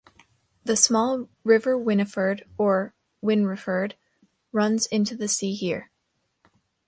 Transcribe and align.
The 0.63 0.75
small 0.75 1.29
River 1.43 1.77
Winniford 1.77 2.41
or 2.57 2.95
Wynreford 3.23 3.93
runs 4.51 4.87
into 4.87 5.15
the 5.15 5.27
sea 5.27 5.53
here. 5.53 5.91